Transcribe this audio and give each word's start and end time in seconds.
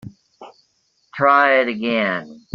Try 1.13 1.59
it 1.61 1.67
again. 1.67 2.47